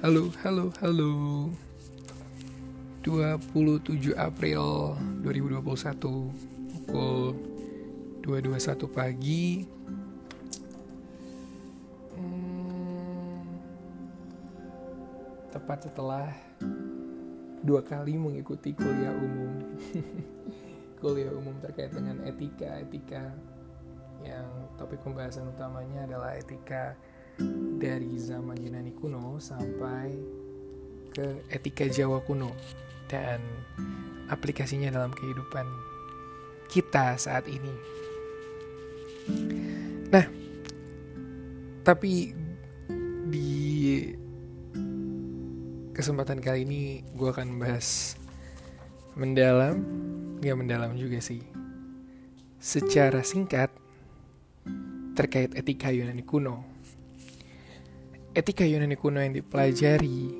Halo, 0.00 0.32
halo, 0.40 0.72
halo. 0.80 1.12
27 3.04 4.16
April 4.16 4.96
2021 5.20 6.00
Pukul 6.88 7.36
2.21 8.24 8.96
pagi. 8.96 9.68
Hmm, 12.16 13.44
Tepat 15.52 15.92
setelah 15.92 16.32
Dua 17.60 17.84
kali 17.84 18.16
mengikuti 18.16 18.72
kuliah 18.72 19.12
umum. 19.12 19.52
Kuliah 21.04 21.28
umum 21.36 21.60
terkait 21.60 21.92
dengan 21.92 22.24
etika-etika 22.24 23.36
Yang 24.24 24.48
topik 24.80 25.04
pembahasan 25.04 25.52
utamanya 25.52 26.08
adalah 26.08 26.40
etika 26.40 26.96
dari 27.80 28.20
zaman 28.20 28.60
Yunani 28.60 28.92
kuno 28.92 29.40
sampai 29.40 30.12
ke 31.10 31.42
etika 31.50 31.88
Jawa 31.88 32.22
kuno 32.22 32.54
dan 33.10 33.42
aplikasinya 34.30 34.94
dalam 34.94 35.10
kehidupan 35.10 35.66
kita 36.70 37.18
saat 37.18 37.50
ini. 37.50 37.74
Nah, 40.14 40.26
tapi 41.82 42.30
di 43.26 43.50
kesempatan 45.90 46.38
kali 46.38 46.62
ini 46.62 46.80
gue 47.18 47.26
akan 47.26 47.58
bahas 47.58 48.14
mendalam, 49.18 49.82
nggak 50.38 50.58
mendalam 50.58 50.94
juga 50.94 51.18
sih. 51.18 51.42
Secara 52.62 53.26
singkat 53.26 53.74
terkait 55.18 55.50
etika 55.58 55.90
Yunani 55.90 56.22
kuno 56.22 56.69
etika 58.40 58.64
Yunani 58.64 58.96
kuno 58.96 59.20
yang 59.20 59.36
dipelajari 59.36 60.32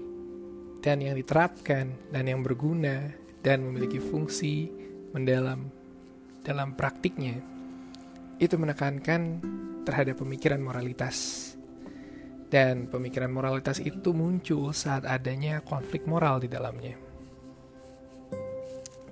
dan 0.80 1.04
yang 1.04 1.20
diterapkan 1.20 2.08
dan 2.08 2.24
yang 2.24 2.40
berguna 2.40 3.12
dan 3.44 3.60
memiliki 3.60 4.00
fungsi 4.00 4.72
mendalam 5.12 5.68
dalam 6.40 6.72
praktiknya 6.72 7.36
itu 8.40 8.56
menekankan 8.56 9.44
terhadap 9.84 10.16
pemikiran 10.16 10.64
moralitas 10.64 11.52
dan 12.48 12.88
pemikiran 12.88 13.28
moralitas 13.28 13.84
itu 13.84 14.16
muncul 14.16 14.72
saat 14.72 15.04
adanya 15.04 15.60
konflik 15.60 16.08
moral 16.08 16.40
di 16.40 16.48
dalamnya. 16.48 16.96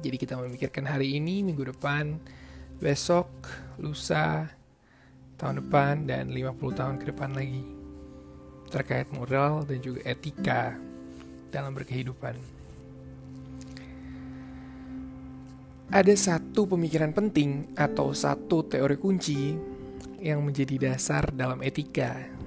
Jadi 0.01 0.17
kita 0.17 0.41
memikirkan 0.41 0.89
hari 0.89 1.21
ini, 1.21 1.45
minggu 1.45 1.77
depan, 1.77 2.17
besok, 2.81 3.29
lusa, 3.77 4.49
tahun 5.37 5.61
depan, 5.61 6.09
dan 6.09 6.33
50 6.33 6.57
tahun 6.73 6.97
ke 7.03 7.13
depan 7.13 7.37
lagi 7.37 7.78
terkait 8.69 9.09
moral 9.11 9.65
dan 9.65 9.81
juga 9.81 10.05
etika 10.05 10.77
dalam 11.49 11.73
berkehidupan. 11.73 12.37
Ada 15.89 16.13
satu 16.13 16.69
pemikiran 16.69 17.17
penting 17.17 17.73
atau 17.73 18.13
satu 18.13 18.69
teori 18.69 19.01
kunci 19.01 19.57
yang 20.21 20.45
menjadi 20.45 20.93
dasar 20.93 21.33
dalam 21.33 21.65
etika 21.65 22.39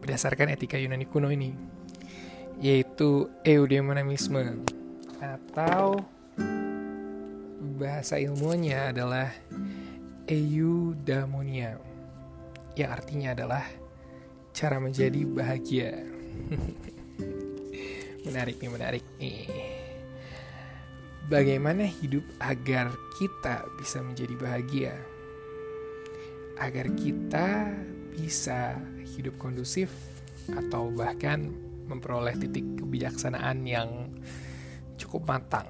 berdasarkan 0.00 0.54
etika 0.54 0.78
Yunani 0.78 1.04
kuno 1.10 1.28
ini 1.34 1.50
yaitu 2.62 3.28
eudemonisme 3.44 4.64
atau 5.20 6.00
bahasa 7.76 8.16
ilmunya 8.16 8.94
adalah 8.94 9.28
eudaimonia 10.24 11.76
yang 12.78 12.90
artinya 12.94 13.34
adalah 13.36 13.64
cara 14.56 14.80
menjadi 14.80 15.20
bahagia. 15.28 16.00
menarik 18.26 18.56
nih, 18.56 18.70
menarik 18.72 19.04
nih. 19.20 19.44
Bagaimana 21.28 21.84
hidup 21.84 22.24
agar 22.40 22.88
kita 23.20 23.68
bisa 23.76 24.00
menjadi 24.00 24.34
bahagia? 24.40 24.96
Agar 26.56 26.88
kita 26.96 27.68
bisa 28.16 28.80
hidup 29.04 29.36
kondusif 29.36 29.92
atau 30.48 30.88
bahkan 30.88 31.52
memperoleh 31.84 32.32
titik 32.40 32.64
kebijaksanaan 32.80 33.60
yang 33.68 34.08
cukup 34.96 35.36
matang. 35.36 35.68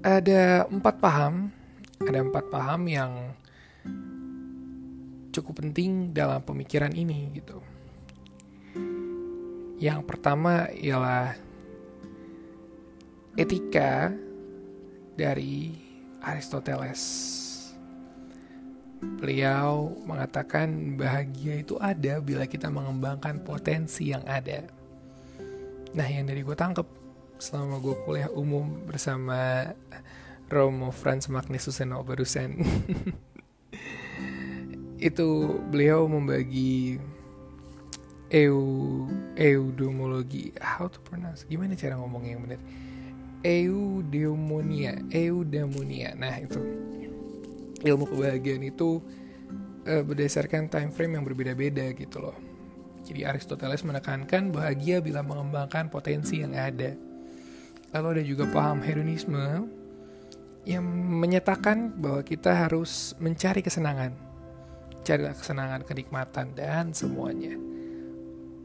Ada 0.00 0.64
empat 0.64 0.96
paham, 0.96 1.52
ada 2.00 2.18
empat 2.24 2.44
paham 2.48 2.88
yang 2.88 3.12
cukup 5.36 5.60
penting 5.60 6.16
dalam 6.16 6.40
pemikiran 6.40 6.92
ini 6.96 7.28
gitu. 7.36 7.60
Yang 9.76 10.00
pertama 10.08 10.72
ialah 10.72 11.36
etika 13.36 14.08
dari 15.12 15.76
Aristoteles. 16.24 17.04
Beliau 19.20 19.92
mengatakan 20.08 20.96
bahagia 20.96 21.60
itu 21.60 21.76
ada 21.76 22.24
bila 22.24 22.48
kita 22.48 22.72
mengembangkan 22.72 23.44
potensi 23.44 24.08
yang 24.08 24.24
ada. 24.24 24.64
Nah, 25.92 26.08
yang 26.08 26.24
dari 26.24 26.40
gue 26.40 26.56
tangkep 26.56 26.88
selama 27.36 27.76
gue 27.84 27.96
kuliah 28.08 28.32
umum 28.32 28.88
bersama 28.88 29.68
Romo 30.48 30.88
Franz 30.88 31.28
Magnus 31.28 31.68
Suseno 31.68 32.00
barusan 32.00 32.56
itu 34.96 35.60
beliau 35.68 36.08
membagi 36.08 36.96
eu 38.32 38.58
eudomologi 39.38 40.50
how 40.58 40.88
to 40.88 40.98
pronounce? 41.04 41.46
Gimana 41.46 41.76
cara 41.78 41.94
ngomongnya 42.00 42.30
yang 42.36 42.42
benar? 42.48 42.60
Eudemonia 43.46 44.98
eudaimonia 45.12 46.16
nah 46.18 46.34
itu. 46.40 46.58
Ilmu 47.86 48.08
kebahagiaan 48.08 48.64
itu 48.66 48.98
uh, 49.86 50.02
berdasarkan 50.02 50.72
time 50.72 50.90
frame 50.90 51.20
yang 51.20 51.24
berbeda-beda 51.28 51.92
gitu 51.94 52.18
loh. 52.18 52.36
Jadi 53.06 53.22
Aristoteles 53.22 53.86
menekankan 53.86 54.50
bahagia 54.50 54.98
bila 54.98 55.22
mengembangkan 55.22 55.86
potensi 55.86 56.42
yang 56.42 56.58
ada. 56.58 56.98
Lalu 57.94 58.06
ada 58.18 58.22
juga 58.26 58.44
paham 58.50 58.82
hedonisme 58.82 59.70
yang 60.66 60.82
menyatakan 61.22 61.94
bahwa 61.94 62.26
kita 62.26 62.50
harus 62.50 63.14
mencari 63.22 63.62
kesenangan 63.62 64.25
carilah 65.06 65.38
kesenangan, 65.38 65.86
kenikmatan, 65.86 66.50
dan 66.58 66.90
semuanya. 66.90 67.54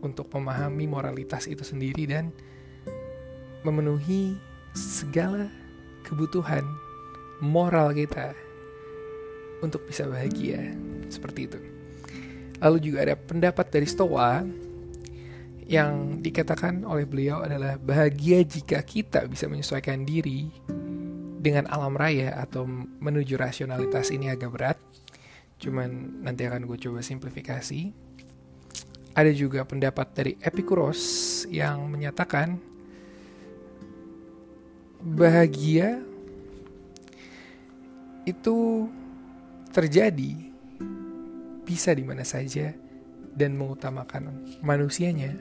Untuk 0.01 0.33
memahami 0.33 0.89
moralitas 0.89 1.45
itu 1.45 1.61
sendiri 1.61 2.09
dan 2.09 2.33
memenuhi 3.61 4.33
segala 4.73 5.45
kebutuhan 6.01 6.65
moral 7.45 7.93
kita 7.93 8.33
untuk 9.61 9.85
bisa 9.85 10.09
bahagia. 10.09 10.73
Seperti 11.13 11.45
itu. 11.45 11.59
Lalu 12.57 12.77
juga 12.81 13.05
ada 13.05 13.15
pendapat 13.17 13.69
dari 13.69 13.85
Stoa 13.85 14.41
yang 15.69 16.19
dikatakan 16.19 16.81
oleh 16.83 17.05
beliau 17.05 17.45
adalah 17.45 17.77
bahagia 17.77 18.41
jika 18.41 18.81
kita 18.81 19.29
bisa 19.29 19.45
menyesuaikan 19.45 20.03
diri 20.03 20.49
dengan 21.41 21.65
alam 21.69 21.97
raya 21.97 22.37
atau 22.37 22.67
menuju 23.01 23.33
rasionalitas 23.39 24.13
ini 24.13 24.29
agak 24.29 24.51
berat 24.53 24.77
Cuman 25.61 26.25
nanti 26.25 26.49
akan 26.49 26.65
gue 26.65 26.77
coba 26.81 27.05
simplifikasi. 27.05 27.93
Ada 29.13 29.29
juga 29.35 29.61
pendapat 29.61 30.07
dari 30.17 30.33
Epikuros 30.41 31.43
yang 31.51 31.85
menyatakan 31.85 32.57
bahagia 35.01 36.01
itu 38.25 38.87
terjadi 39.73 40.33
bisa 41.65 41.93
di 41.93 42.03
mana 42.05 42.25
saja 42.25 42.73
dan 43.35 43.55
mengutamakan 43.55 44.57
manusianya. 44.65 45.35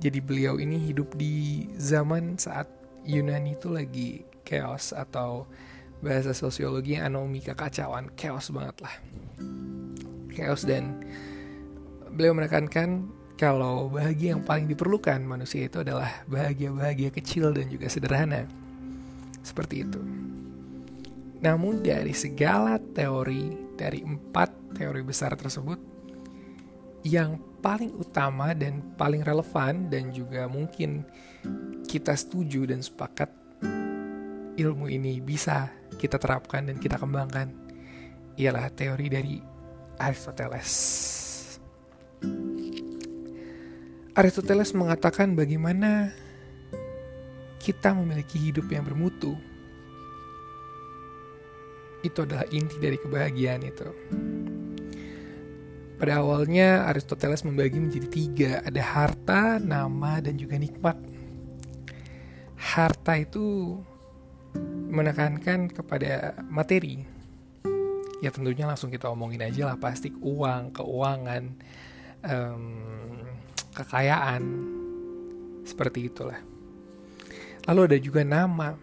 Jadi 0.00 0.18
beliau 0.18 0.58
ini 0.58 0.80
hidup 0.90 1.14
di 1.14 1.66
zaman 1.78 2.36
saat 2.36 2.66
Yunani 3.06 3.54
itu 3.54 3.68
lagi 3.70 4.26
chaos 4.42 4.90
atau 4.90 5.46
bahasa 6.02 6.34
sosiologi 6.34 6.98
anomi 6.98 7.44
kekacauan 7.44 8.14
chaos 8.18 8.50
banget 8.50 8.76
lah 8.82 8.94
chaos 10.34 10.66
dan 10.66 10.98
beliau 12.14 12.34
menekankan 12.34 13.06
kalau 13.34 13.90
bahagia 13.90 14.38
yang 14.38 14.46
paling 14.46 14.70
diperlukan 14.70 15.18
manusia 15.26 15.66
itu 15.66 15.82
adalah 15.82 16.22
bahagia-bahagia 16.30 17.10
kecil 17.10 17.50
dan 17.50 17.66
juga 17.66 17.90
sederhana. 17.90 18.46
Seperti 19.42 19.82
itu. 19.82 20.00
Namun 21.42 21.82
dari 21.82 22.14
segala 22.14 22.78
teori, 22.78 23.74
dari 23.74 24.06
empat 24.06 24.78
teori 24.78 25.02
besar 25.02 25.34
tersebut, 25.34 25.76
yang 27.04 27.36
paling 27.60 27.92
utama 27.98 28.54
dan 28.56 28.80
paling 28.96 29.20
relevan 29.20 29.92
dan 29.92 30.14
juga 30.14 30.48
mungkin 30.48 31.04
kita 31.84 32.16
setuju 32.16 32.70
dan 32.70 32.80
sepakat 32.80 33.28
ilmu 34.56 34.88
ini 34.88 35.20
bisa 35.20 35.68
kita 35.96 36.20
terapkan 36.20 36.66
dan 36.66 36.76
kita 36.78 36.98
kembangkan 37.00 37.50
ialah 38.38 38.70
teori 38.70 39.06
dari 39.10 39.36
Aristoteles. 39.98 40.70
Aristoteles 44.14 44.70
mengatakan 44.78 45.34
bagaimana 45.34 46.14
kita 47.58 47.96
memiliki 47.96 48.38
hidup 48.38 48.70
yang 48.70 48.86
bermutu. 48.86 49.34
Itu 52.04 52.22
adalah 52.22 52.44
inti 52.52 52.76
dari 52.76 53.00
kebahagiaan 53.00 53.62
itu. 53.64 53.88
Pada 55.96 56.20
awalnya 56.20 56.84
Aristoteles 56.90 57.46
membagi 57.48 57.80
menjadi 57.80 58.08
tiga, 58.12 58.50
ada 58.60 58.82
harta, 58.84 59.56
nama, 59.56 60.20
dan 60.20 60.36
juga 60.36 60.60
nikmat. 60.60 61.00
Harta 62.60 63.16
itu 63.16 63.78
menekankan 64.88 65.70
kepada 65.70 66.38
materi. 66.46 67.02
Ya 68.22 68.30
tentunya 68.30 68.64
langsung 68.64 68.88
kita 68.88 69.10
omongin 69.10 69.42
aja 69.42 69.68
lah 69.68 69.76
pasti 69.76 70.08
uang, 70.14 70.72
keuangan, 70.72 71.44
um, 72.24 72.64
kekayaan 73.74 74.42
seperti 75.66 76.08
itulah. 76.08 76.40
Lalu 77.68 77.80
ada 77.90 77.98
juga 78.00 78.22
nama. 78.22 78.76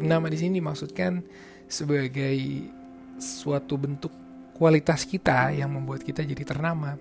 Nama 0.00 0.26
di 0.30 0.38
sini 0.38 0.58
dimaksudkan 0.58 1.22
sebagai 1.68 2.38
suatu 3.18 3.76
bentuk 3.76 4.10
kualitas 4.56 5.06
kita 5.06 5.52
yang 5.54 5.74
membuat 5.74 6.02
kita 6.02 6.24
jadi 6.24 6.42
ternama. 6.42 6.98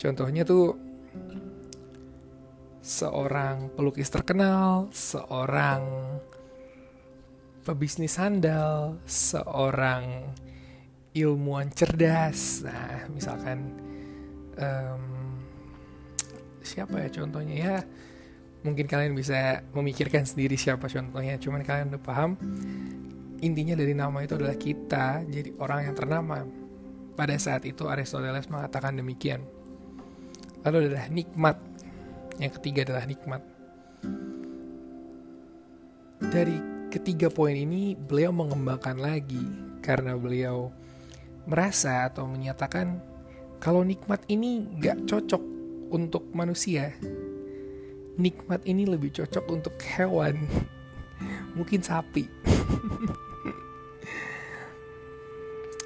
Contohnya 0.00 0.48
tuh 0.48 0.78
seorang 2.80 3.68
pelukis 3.76 4.08
terkenal, 4.08 4.88
seorang 4.88 5.84
pebisnis 7.70 8.18
handal, 8.18 8.98
seorang 9.06 10.34
ilmuwan 11.14 11.70
cerdas. 11.70 12.66
Nah, 12.66 13.06
misalkan 13.14 13.78
um, 14.58 15.04
siapa 16.66 16.98
ya 17.06 17.08
contohnya? 17.14 17.54
Ya 17.54 17.76
mungkin 18.60 18.84
kalian 18.84 19.16
bisa 19.16 19.64
memikirkan 19.72 20.28
sendiri 20.28 20.52
siapa 20.52 20.84
contohnya 20.84 21.38
cuman 21.38 21.62
kalian 21.62 21.94
udah 21.94 22.02
paham. 22.02 22.34
Intinya 23.40 23.72
dari 23.72 23.96
nama 23.96 24.20
itu 24.20 24.36
adalah 24.36 24.58
kita 24.58 25.24
jadi 25.30 25.54
orang 25.62 25.88
yang 25.88 25.96
ternama. 25.96 26.44
Pada 27.14 27.36
saat 27.38 27.64
itu 27.68 27.86
Aristoteles 27.86 28.50
mengatakan 28.50 28.98
demikian. 28.98 29.46
Lalu 30.66 30.90
adalah 30.90 31.06
nikmat. 31.08 31.56
Yang 32.36 32.52
ketiga 32.60 32.84
adalah 32.88 33.04
nikmat. 33.08 33.42
Dari 36.20 36.69
ketiga 36.90 37.30
poin 37.30 37.54
ini 37.54 37.94
beliau 37.94 38.34
mengembangkan 38.34 38.98
lagi 38.98 39.40
karena 39.78 40.18
beliau 40.18 40.74
merasa 41.46 42.10
atau 42.10 42.26
menyatakan 42.26 42.98
kalau 43.62 43.86
nikmat 43.86 44.18
ini 44.26 44.66
gak 44.82 45.06
cocok 45.06 45.42
untuk 45.94 46.26
manusia. 46.34 46.90
Nikmat 48.18 48.66
ini 48.66 48.90
lebih 48.90 49.14
cocok 49.14 49.44
untuk 49.48 49.78
hewan. 49.96 50.42
Mungkin 51.56 51.80
sapi. 51.80 52.26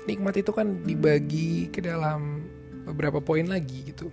nikmat 0.08 0.36
itu 0.40 0.52
kan 0.52 0.84
dibagi 0.84 1.68
ke 1.68 1.80
dalam 1.84 2.48
beberapa 2.88 3.20
poin 3.20 3.44
lagi 3.44 3.92
gitu. 3.92 4.08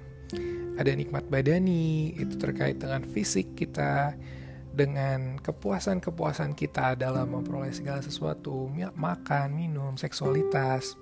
Ada 0.79 0.95
nikmat 0.95 1.27
badani, 1.27 2.15
itu 2.15 2.39
terkait 2.39 2.79
dengan 2.79 3.03
fisik 3.03 3.53
kita, 3.59 4.15
dengan 4.71 5.35
kepuasan-kepuasan 5.43 6.55
kita 6.55 6.95
dalam 6.95 7.35
memperoleh 7.35 7.75
segala 7.75 7.99
sesuatu, 7.99 8.71
makan, 8.95 9.47
minum, 9.51 9.99
seksualitas. 9.99 10.95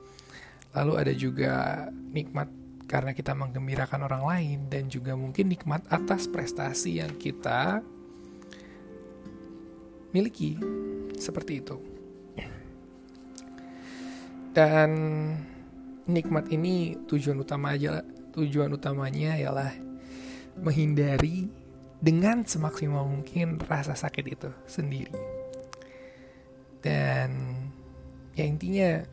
Lalu 0.74 0.94
ada 0.98 1.13
juga 1.13 1.54
nikmat 2.10 2.50
karena 2.89 3.13
kita 3.13 3.38
menggembirakan 3.38 4.10
orang 4.10 4.24
lain 4.25 4.60
dan 4.74 4.89
juga 4.89 5.13
mungkin 5.13 5.54
nikmat 5.54 5.86
atas 5.94 6.25
prestasi 6.25 6.98
yang 6.98 7.13
kita 7.21 7.86
miliki 10.10 10.57
seperti 11.21 11.62
itu. 11.62 11.77
Dan 14.50 14.89
nikmat 16.10 16.50
ini 16.50 16.98
tujuan 17.06 17.38
utama 17.38 17.77
aja 17.77 18.01
tujuan 18.33 18.74
utamanya 18.74 19.38
ialah 19.38 19.69
menghindari 20.57 21.58
dengan 21.99 22.47
semaksimal 22.47 23.03
mungkin 23.03 23.59
rasa 23.59 23.95
sakit 23.95 24.25
itu 24.25 24.49
sendiri. 24.67 25.15
Dan 26.79 27.29
ya 28.33 28.47
intinya 28.47 29.03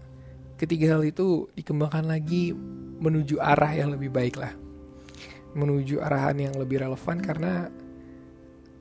ketiga 0.56 0.96
hal 0.96 1.02
itu 1.04 1.50
dikembangkan 1.58 2.06
lagi 2.06 2.54
menuju 2.96 3.42
arah 3.42 3.76
yang 3.76 3.92
lebih 3.92 4.08
baik 4.08 4.38
lah 4.40 4.54
menuju 5.56 6.04
arahan 6.04 6.36
yang 6.36 6.54
lebih 6.60 6.84
relevan 6.84 7.16
karena 7.24 7.72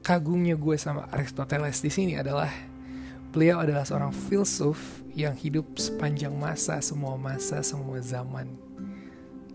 kagumnya 0.03 0.59
gue 0.59 0.75
sama 0.75 1.07
Aristoteles 1.07 1.79
di 1.79 1.87
sini 1.87 2.13
adalah 2.19 2.51
beliau 3.31 3.63
adalah 3.63 3.87
seorang 3.87 4.11
filsuf 4.11 5.01
yang 5.15 5.31
hidup 5.39 5.79
sepanjang 5.79 6.35
masa 6.35 6.83
semua 6.83 7.15
masa 7.15 7.63
semua 7.63 8.03
zaman 8.03 8.59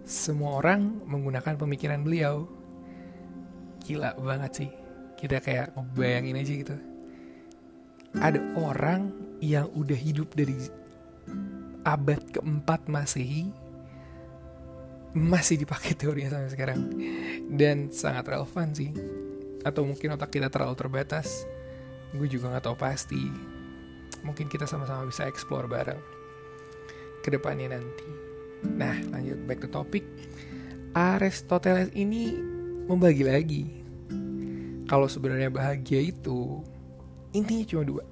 semua 0.08 0.64
orang 0.64 0.97
menggunakan 1.05 1.61
pemikiran 1.61 2.00
beliau 2.00 2.49
gila 3.82 4.15
banget 4.21 4.53
sih. 4.65 4.71
Kita 5.17 5.41
kayak 5.41 5.77
ngebayangin 5.77 6.41
aja 6.41 6.53
gitu. 6.65 6.77
Ada 8.17 8.41
orang 8.59 9.12
yang 9.41 9.71
udah 9.73 9.99
hidup 9.99 10.35
dari 10.35 10.56
abad 11.87 12.21
keempat 12.35 12.91
Masehi 12.93 13.49
masih 15.17 15.59
dipakai 15.59 15.99
teorinya 15.99 16.38
sampai 16.38 16.53
sekarang. 16.53 16.81
Dan 17.50 17.91
sangat 17.91 18.31
relevan 18.31 18.71
sih. 18.73 18.91
Atau 19.67 19.85
mungkin 19.85 20.15
otak 20.15 20.33
kita 20.33 20.49
terlalu 20.49 20.79
terbatas. 20.79 21.44
Gue 22.15 22.26
juga 22.26 22.50
nggak 22.55 22.65
tahu 22.71 22.76
pasti. 22.79 23.23
Mungkin 24.23 24.47
kita 24.50 24.67
sama-sama 24.67 25.06
bisa 25.09 25.26
explore 25.26 25.67
bareng. 25.67 26.00
Ke 27.21 27.29
depannya 27.31 27.76
nanti. 27.76 28.09
Nah 28.67 28.97
lanjut 29.12 29.38
back 29.44 29.61
to 29.65 29.69
topic. 29.69 30.05
Aristoteles 30.91 31.94
ini 31.94 32.35
membagi 32.91 33.23
lagi 33.23 33.63
kalau 34.91 35.07
sebenarnya 35.07 35.55
bahagia 35.55 36.03
itu 36.03 36.67
intinya 37.31 37.65
cuma 37.71 37.85
dua 37.87 38.05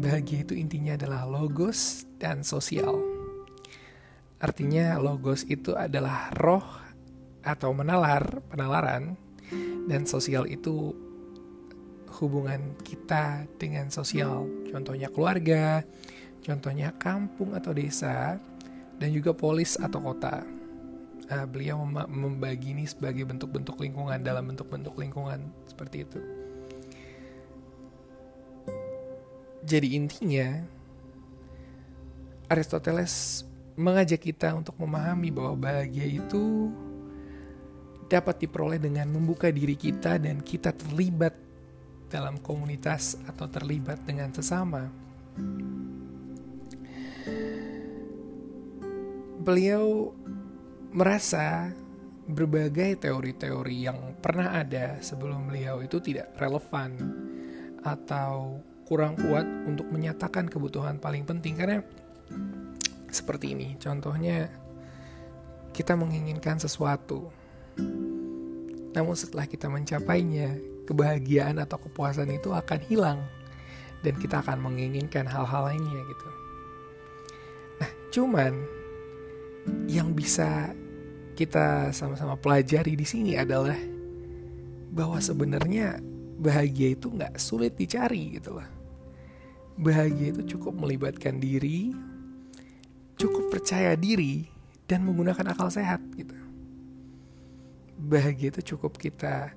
bahagia 0.00 0.48
itu 0.48 0.56
intinya 0.56 0.96
adalah 0.96 1.28
logos 1.28 2.08
dan 2.16 2.40
sosial. 2.40 2.96
Artinya 4.40 4.96
logos 4.96 5.44
itu 5.44 5.76
adalah 5.76 6.32
roh 6.40 6.64
atau 7.44 7.76
menalar, 7.76 8.40
penalaran, 8.48 9.16
dan 9.84 10.08
sosial 10.08 10.48
itu 10.48 10.96
hubungan 12.20 12.72
kita 12.80 13.44
dengan 13.60 13.92
sosial. 13.92 14.48
Contohnya 14.72 15.12
keluarga, 15.12 15.84
contohnya 16.40 16.96
kampung 16.96 17.52
atau 17.52 17.76
desa, 17.76 18.40
dan 18.96 19.08
juga 19.12 19.36
polis 19.36 19.76
atau 19.76 20.00
kota. 20.00 20.59
Nah, 21.30 21.46
beliau 21.46 21.78
membagi 22.10 22.74
ini 22.74 22.90
sebagai 22.90 23.22
bentuk-bentuk 23.22 23.78
lingkungan 23.78 24.18
dalam 24.18 24.50
bentuk-bentuk 24.50 24.98
lingkungan 24.98 25.46
seperti 25.70 26.02
itu. 26.02 26.18
Jadi 29.62 29.94
intinya 29.94 30.66
Aristoteles 32.50 33.46
mengajak 33.78 34.26
kita 34.26 34.50
untuk 34.58 34.74
memahami 34.82 35.30
bahwa 35.30 35.70
bahagia 35.70 36.10
itu 36.10 36.74
dapat 38.10 38.42
diperoleh 38.42 38.82
dengan 38.82 39.06
membuka 39.14 39.54
diri 39.54 39.78
kita 39.78 40.18
dan 40.18 40.42
kita 40.42 40.74
terlibat 40.74 41.38
dalam 42.10 42.42
komunitas 42.42 43.14
atau 43.30 43.46
terlibat 43.46 44.02
dengan 44.02 44.34
sesama. 44.34 44.90
Beliau 49.38 50.10
merasa 50.90 51.70
berbagai 52.30 53.02
teori-teori 53.02 53.76
yang 53.90 53.98
pernah 54.18 54.54
ada 54.54 55.02
sebelum 55.02 55.50
beliau 55.50 55.82
itu 55.82 55.98
tidak 55.98 56.34
relevan 56.38 56.94
atau 57.82 58.62
kurang 58.86 59.14
kuat 59.18 59.46
untuk 59.66 59.86
menyatakan 59.90 60.46
kebutuhan 60.46 60.98
paling 60.98 61.26
penting. 61.26 61.58
Karena 61.58 61.82
seperti 63.10 63.58
ini 63.58 63.74
contohnya 63.78 64.46
kita 65.74 65.98
menginginkan 65.98 66.58
sesuatu 66.58 67.30
namun 68.90 69.14
setelah 69.14 69.46
kita 69.46 69.70
mencapainya 69.70 70.58
kebahagiaan 70.86 71.62
atau 71.62 71.78
kepuasan 71.78 72.34
itu 72.34 72.50
akan 72.50 72.80
hilang 72.90 73.22
dan 74.02 74.14
kita 74.18 74.42
akan 74.42 74.58
menginginkan 74.58 75.28
hal-hal 75.28 75.70
lainnya 75.70 76.00
gitu. 76.02 76.28
Nah 77.78 77.90
cuman 78.10 78.52
yang 79.86 80.10
bisa 80.16 80.74
kita 81.40 81.96
sama-sama 81.96 82.36
pelajari 82.36 82.92
di 82.92 83.08
sini 83.08 83.32
adalah 83.40 83.80
bahwa 84.92 85.16
sebenarnya 85.16 85.96
bahagia 86.36 86.92
itu 86.92 87.08
nggak 87.08 87.40
sulit 87.40 87.72
dicari 87.80 88.36
gitu 88.36 88.60
loh 88.60 88.80
bahagia 89.80 90.36
itu 90.36 90.56
cukup 90.56 90.76
melibatkan 90.76 91.40
diri, 91.40 91.96
cukup 93.16 93.48
percaya 93.48 93.96
diri, 93.96 94.44
dan 94.84 95.08
menggunakan 95.08 95.56
akal 95.56 95.72
sehat 95.72 96.04
gitu. 96.18 96.36
bahagia 98.00 98.48
itu 98.48 98.74
cukup 98.74 98.96
kita 98.96 99.52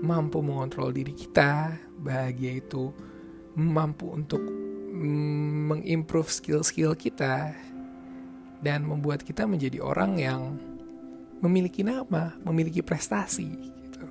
mampu 0.00 0.40
mengontrol 0.40 0.88
diri 0.96 1.12
kita 1.12 1.76
bahagia 2.00 2.64
itu 2.64 2.88
mampu 3.52 4.16
untuk 4.16 4.40
mm, 4.40 5.52
mengimprove 5.68 6.32
skill-skill 6.32 6.96
kita 6.96 7.52
dan 8.64 8.80
membuat 8.80 9.20
kita 9.28 9.44
menjadi 9.44 9.84
orang 9.84 10.16
yang 10.16 10.56
memiliki 11.40 11.84
nama, 11.84 12.32
memiliki 12.44 12.80
prestasi 12.80 13.48
gitu. 13.48 14.06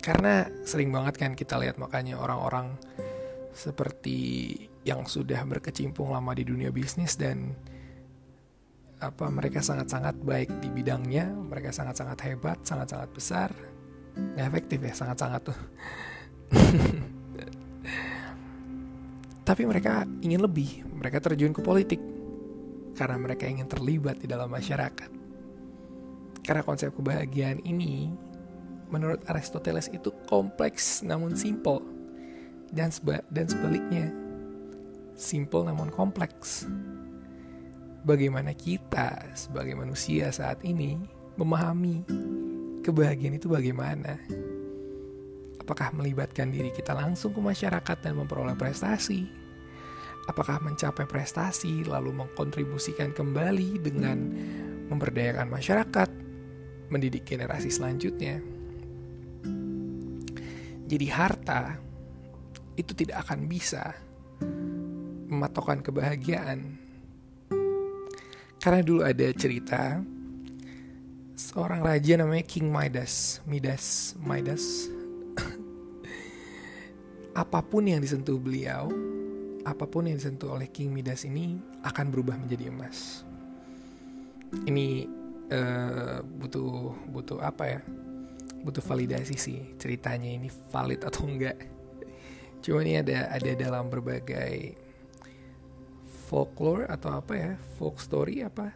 Karena 0.00 0.48
sering 0.64 0.92
banget 0.92 1.14
kan 1.16 1.32
kita 1.32 1.56
lihat 1.60 1.80
makanya 1.80 2.20
orang-orang 2.20 2.76
seperti 3.52 4.54
yang 4.86 5.04
sudah 5.04 5.42
berkecimpung 5.44 6.14
lama 6.14 6.32
di 6.32 6.46
dunia 6.46 6.70
bisnis 6.70 7.18
dan 7.18 7.52
apa 8.98 9.30
mereka 9.30 9.62
sangat-sangat 9.62 10.18
baik 10.22 10.50
di 10.58 10.68
bidangnya, 10.70 11.30
mereka 11.30 11.70
sangat-sangat 11.70 12.18
hebat, 12.26 12.58
sangat-sangat 12.66 13.10
besar, 13.14 13.50
nggak 14.14 14.46
efektif 14.46 14.78
ya, 14.82 14.94
sangat-sangat 14.94 15.40
tuh. 15.50 15.58
Tapi 19.48 19.62
mereka 19.64 20.04
ingin 20.20 20.42
lebih, 20.42 20.82
mereka 20.98 21.22
terjun 21.22 21.54
ke 21.54 21.62
politik 21.62 22.02
karena 22.98 23.16
mereka 23.16 23.46
ingin 23.46 23.70
terlibat 23.70 24.18
di 24.18 24.26
dalam 24.26 24.50
masyarakat. 24.50 25.17
Karena 26.48 26.64
konsep 26.64 26.96
kebahagiaan 26.96 27.60
ini, 27.68 28.08
menurut 28.88 29.20
Aristoteles 29.28 29.92
itu 29.92 30.08
kompleks 30.32 31.04
namun 31.04 31.36
simple, 31.36 31.84
dan, 32.72 32.88
seba 32.88 33.20
dan 33.28 33.44
sebaliknya, 33.44 34.08
simple 35.12 35.68
namun 35.68 35.92
kompleks. 35.92 36.64
Bagaimana 38.08 38.56
kita 38.56 39.28
sebagai 39.36 39.76
manusia 39.76 40.32
saat 40.32 40.64
ini 40.64 40.96
memahami 41.36 42.00
kebahagiaan 42.80 43.36
itu 43.36 43.52
bagaimana? 43.52 44.16
Apakah 45.60 45.92
melibatkan 45.92 46.48
diri 46.48 46.72
kita 46.72 46.96
langsung 46.96 47.36
ke 47.36 47.44
masyarakat 47.44 47.96
dan 48.00 48.16
memperoleh 48.16 48.56
prestasi? 48.56 49.28
apakah 50.28 50.60
mencapai 50.60 51.08
prestasi 51.08 51.88
lalu 51.88 52.12
mengkontribusikan 52.12 53.16
kembali 53.16 53.80
dengan 53.80 54.28
memberdayakan 54.92 55.48
masyarakat, 55.48 56.27
mendidik 56.88 57.24
generasi 57.24 57.68
selanjutnya. 57.68 58.40
Jadi 60.88 61.06
harta 61.12 61.76
itu 62.80 62.96
tidak 62.96 63.28
akan 63.28 63.44
bisa 63.44 63.92
mematokkan 65.28 65.84
kebahagiaan. 65.84 66.80
Karena 68.58 68.80
dulu 68.80 69.04
ada 69.04 69.28
cerita 69.36 70.00
seorang 71.36 71.84
raja 71.84 72.16
namanya 72.16 72.42
King 72.42 72.72
Midas, 72.72 73.44
Midas, 73.44 74.16
Midas. 74.18 74.88
Apa 77.42 77.60
pun 77.62 77.86
yang 77.86 78.02
disentuh 78.02 78.40
beliau, 78.40 78.90
apa 79.62 79.84
pun 79.84 80.08
yang 80.08 80.16
disentuh 80.16 80.56
oleh 80.56 80.72
King 80.72 80.96
Midas 80.96 81.28
ini 81.28 81.60
akan 81.84 82.08
berubah 82.08 82.40
menjadi 82.40 82.72
emas. 82.72 83.22
Ini 84.64 85.17
uh, 85.52 86.20
butuh 86.24 86.94
butuh 87.10 87.38
apa 87.42 87.64
ya? 87.66 87.80
Butuh 88.64 88.82
validasi 88.82 89.36
sih 89.38 89.60
ceritanya 89.78 90.28
ini 90.28 90.48
valid 90.48 91.04
atau 91.04 91.24
enggak. 91.28 91.56
Cuma 92.64 92.82
ini 92.82 92.98
ada 92.98 93.30
ada 93.30 93.50
dalam 93.54 93.86
berbagai 93.88 94.74
folklore 96.26 96.88
atau 96.90 97.14
apa 97.14 97.32
ya? 97.36 97.52
Folk 97.78 98.02
story 98.02 98.42
apa? 98.42 98.74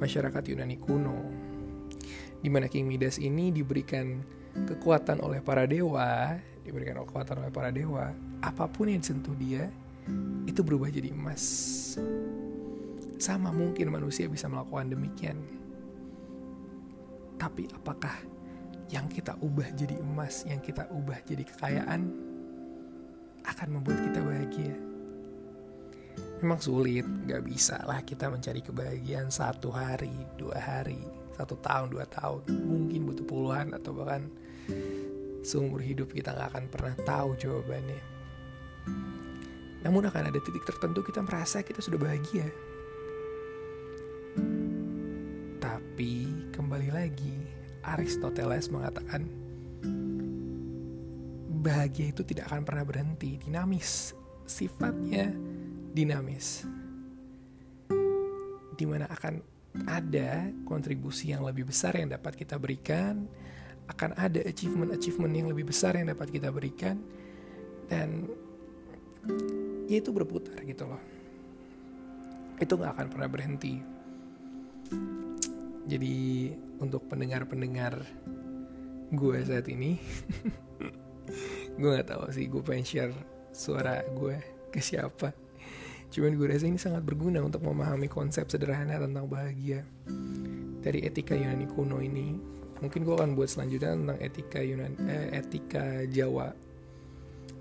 Masyarakat 0.00 0.42
Yunani 0.54 0.76
kuno. 0.78 1.18
Di 2.44 2.52
mana 2.52 2.68
King 2.68 2.88
Midas 2.88 3.16
ini 3.16 3.48
diberikan 3.48 4.20
kekuatan 4.54 5.24
oleh 5.24 5.40
para 5.40 5.64
dewa 5.64 6.36
diberikan 6.64 6.96
kekuatan 7.04 7.44
oleh 7.44 7.52
para 7.52 7.68
dewa, 7.68 8.10
apa 8.40 8.64
pun 8.66 8.88
yang 8.88 9.04
disentuh 9.04 9.36
dia 9.36 9.68
itu 10.48 10.64
berubah 10.64 10.88
jadi 10.88 11.12
emas. 11.12 11.44
Sama 13.18 13.54
mungkin 13.54 13.90
manusia 13.94 14.26
bisa 14.26 14.50
melakukan 14.50 14.90
demikian. 14.90 15.38
Tapi 17.38 17.68
apakah 17.74 18.14
yang 18.90 19.10
kita 19.10 19.34
ubah 19.40 19.74
jadi 19.74 19.98
emas, 19.98 20.46
yang 20.46 20.62
kita 20.62 20.86
ubah 20.92 21.18
jadi 21.26 21.42
kekayaan 21.42 22.02
akan 23.44 23.68
membuat 23.70 23.98
kita 24.02 24.20
bahagia? 24.22 24.74
Memang 26.42 26.60
sulit, 26.60 27.06
gak 27.26 27.42
bisa 27.42 27.80
lah 27.88 28.04
kita 28.04 28.28
mencari 28.28 28.60
kebahagiaan 28.60 29.32
satu 29.32 29.72
hari, 29.72 30.12
dua 30.36 30.60
hari, 30.60 31.00
satu 31.34 31.58
tahun, 31.58 31.90
dua 31.90 32.06
tahun. 32.06 32.46
Mungkin 32.50 33.00
butuh 33.08 33.26
puluhan 33.26 33.74
atau 33.74 33.90
bahkan 33.96 34.30
seumur 35.44 35.84
hidup 35.84 36.08
kita 36.10 36.32
nggak 36.32 36.48
akan 36.56 36.64
pernah 36.72 36.94
tahu 37.04 37.36
jawabannya. 37.36 38.00
Namun 39.84 40.08
akan 40.08 40.32
ada 40.32 40.40
titik 40.40 40.64
tertentu 40.64 41.04
kita 41.04 41.20
merasa 41.20 41.60
kita 41.60 41.84
sudah 41.84 42.00
bahagia. 42.00 42.48
Tapi 45.94 46.26
kembali 46.50 46.90
lagi, 46.90 47.38
Aristoteles 47.86 48.66
mengatakan 48.66 49.30
bahagia 51.62 52.10
itu 52.10 52.26
tidak 52.26 52.50
akan 52.50 52.66
pernah 52.66 52.82
berhenti, 52.82 53.38
dinamis, 53.38 54.10
sifatnya 54.42 55.30
dinamis. 55.94 56.66
Di 58.74 58.82
mana 58.90 59.06
akan 59.06 59.38
ada 59.86 60.50
kontribusi 60.66 61.30
yang 61.30 61.46
lebih 61.46 61.70
besar 61.70 61.94
yang 61.94 62.10
dapat 62.10 62.42
kita 62.42 62.58
berikan, 62.58 63.30
akan 63.86 64.18
ada 64.18 64.42
achievement-achievement 64.50 65.30
yang 65.30 65.46
lebih 65.46 65.70
besar 65.70 65.94
yang 65.94 66.10
dapat 66.10 66.26
kita 66.34 66.50
berikan 66.50 66.98
dan 67.86 68.26
ya 69.86 70.02
itu 70.02 70.10
berputar 70.10 70.58
gitu 70.66 70.90
loh. 70.90 70.98
Itu 72.58 72.82
nggak 72.82 72.98
akan 72.98 73.06
pernah 73.14 73.30
berhenti 73.30 73.94
jadi 75.84 76.14
untuk 76.80 77.04
pendengar-pendengar 77.08 78.00
gue 79.14 79.36
saat 79.44 79.68
ini 79.68 80.00
gue 81.78 81.88
nggak 81.88 82.08
tahu 82.08 82.24
sih 82.32 82.48
gue 82.48 82.62
pengen 82.64 82.86
share 82.86 83.14
suara 83.54 84.02
gue 84.10 84.36
ke 84.74 84.82
siapa. 84.82 85.30
Cuman 86.10 86.34
gue 86.34 86.46
rasa 86.50 86.66
ini 86.66 86.78
sangat 86.78 87.06
berguna 87.06 87.38
untuk 87.42 87.62
memahami 87.62 88.10
konsep 88.10 88.50
sederhana 88.50 88.98
tentang 88.98 89.30
bahagia 89.30 89.86
dari 90.82 91.06
etika 91.06 91.38
Yunani 91.38 91.70
kuno 91.70 92.02
ini. 92.02 92.34
Mungkin 92.82 93.06
gue 93.06 93.14
akan 93.14 93.38
buat 93.38 93.50
selanjutnya 93.50 93.94
tentang 93.94 94.18
etika 94.18 94.60
Yunan 94.60 94.92
eh, 95.06 95.38
etika 95.38 96.02
Jawa. 96.10 96.50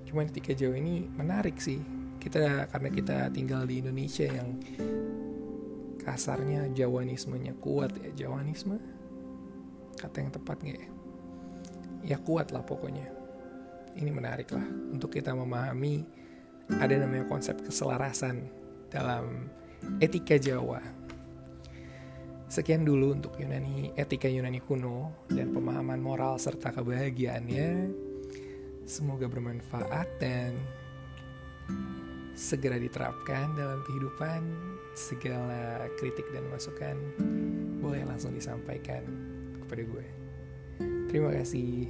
Cuman 0.09 0.29
etika 0.29 0.57
Jawa 0.57 0.75
ini 0.77 1.05
menarik 1.05 1.61
sih. 1.61 1.79
Kita 2.17 2.69
karena 2.73 2.89
kita 2.89 3.17
tinggal 3.29 3.69
di 3.69 3.81
Indonesia 3.81 4.25
yang 4.25 4.57
kasarnya 6.03 6.69
Jawanismenya 6.75 7.55
kuat 7.57 7.95
ya. 7.97 8.27
Jawanisme? 8.27 8.77
Kata 9.97 10.15
yang 10.19 10.31
tepat 10.35 10.59
nggak 10.61 10.79
ya? 10.79 10.89
Ya 12.03 12.17
kuat 12.19 12.51
lah 12.51 12.61
pokoknya. 12.61 13.07
Ini 13.95 14.09
menarik 14.11 14.51
lah 14.51 14.65
untuk 14.91 15.13
kita 15.15 15.31
memahami 15.31 16.03
ada 16.79 16.95
namanya 16.95 17.27
konsep 17.27 17.59
keselarasan 17.63 18.47
dalam 18.91 19.49
etika 19.99 20.39
Jawa. 20.39 20.79
Sekian 22.47 22.85
dulu 22.85 23.17
untuk 23.17 23.33
Yunani, 23.41 23.97
etika 23.97 24.29
Yunani 24.29 24.61
kuno 24.61 25.25
dan 25.25 25.49
pemahaman 25.49 25.97
moral 25.97 26.37
serta 26.37 26.69
kebahagiaannya. 26.69 27.89
Semoga 28.85 29.25
bermanfaat 29.25 30.07
dan 30.21 30.53
segera 32.33 32.77
diterapkan 32.77 33.53
dalam 33.57 33.81
kehidupan. 33.85 34.41
Segala 34.93 35.89
kritik 35.97 36.29
dan 36.29 36.45
masukan 36.53 36.93
boleh 37.81 38.05
langsung 38.05 38.33
disampaikan 38.37 39.01
kepada 39.65 39.81
gue. 39.81 40.05
Terima 41.09 41.33
kasih. 41.33 41.89